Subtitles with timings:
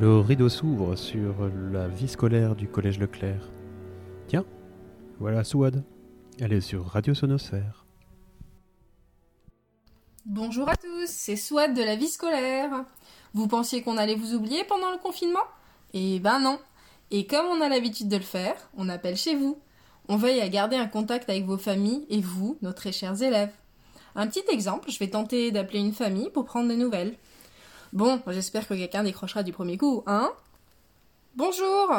[0.00, 3.50] Le rideau s'ouvre sur la vie scolaire du collège Leclerc.
[4.26, 4.44] Tiens,
[5.20, 5.84] voilà Souad.
[6.40, 7.84] Elle est sur Radio Sonosphère.
[10.24, 12.84] Bonjour à tous, c'est Souad de la vie scolaire.
[13.34, 15.44] Vous pensiez qu'on allait vous oublier pendant le confinement?
[15.92, 16.58] Eh ben non.
[17.10, 19.58] Et comme on a l'habitude de le faire, on appelle chez vous.
[20.08, 23.52] On veille à garder un contact avec vos familles et vous, nos très chers élèves.
[24.14, 27.14] Un petit exemple, je vais tenter d'appeler une famille pour prendre des nouvelles.
[27.92, 30.32] Bon, j'espère que quelqu'un décrochera du premier coup, hein?
[31.36, 31.92] Bonjour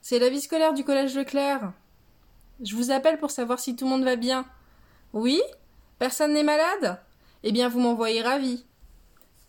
[0.00, 1.72] C'est la vie scolaire du collège Leclerc.
[2.62, 4.46] Je vous appelle pour savoir si tout le monde va bien.
[5.12, 5.42] Oui?
[5.98, 7.00] Personne n'est malade?
[7.42, 8.64] Eh bien, vous m'envoyez ravi.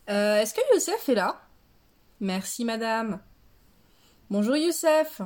[0.09, 1.41] Euh, est-ce que Youssef est là?
[2.19, 3.19] Merci, madame.
[4.31, 5.21] Bonjour, Youssef.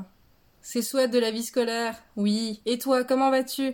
[0.61, 1.95] C'est Souhaite de la vie scolaire.
[2.17, 2.61] Oui.
[2.65, 3.73] Et toi, comment vas-tu?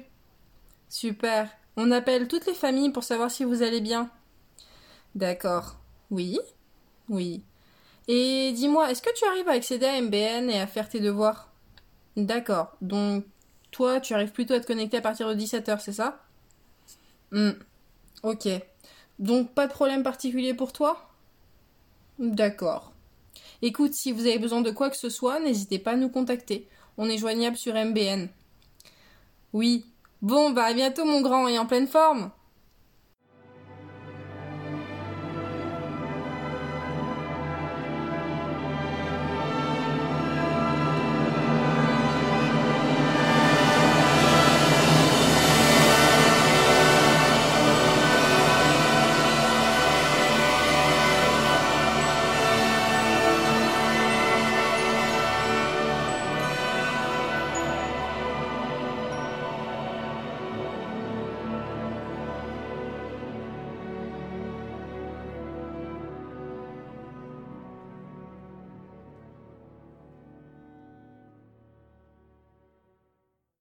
[0.89, 1.49] Super.
[1.75, 4.11] On appelle toutes les familles pour savoir si vous allez bien.
[5.15, 5.77] D'accord.
[6.11, 6.39] Oui?
[7.09, 7.43] Oui.
[8.07, 11.49] Et dis-moi, est-ce que tu arrives à accéder à MBN et à faire tes devoirs?
[12.17, 12.75] D'accord.
[12.81, 13.25] Donc,
[13.71, 16.21] toi, tu arrives plutôt à te connecter à partir de 17h, c'est ça?
[17.31, 17.51] Hmm.
[18.23, 18.47] Ok.
[19.19, 21.09] Donc, pas de problème particulier pour toi?
[22.19, 22.91] D'accord.
[23.61, 26.67] Écoute, si vous avez besoin de quoi que ce soit, n'hésitez pas à nous contacter.
[26.97, 28.27] On est joignable sur MBN.
[29.53, 29.85] Oui.
[30.21, 32.31] Bon, bah à bientôt mon grand et en pleine forme